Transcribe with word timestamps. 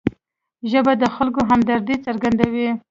ژبه 0.71 0.93
د 1.01 1.03
خلکو 1.15 1.41
همدردي 1.49 1.95
څرګندوي 2.05 2.69